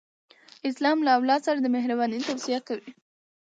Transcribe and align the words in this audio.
اسلام 0.69 0.97
له 1.05 1.11
اولاد 1.17 1.41
سره 1.47 1.59
د 1.61 1.67
مهرباني 1.75 2.19
توصیه 2.27 2.59
کوي. 2.67 2.91